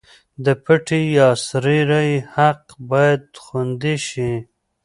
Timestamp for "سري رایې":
1.47-2.17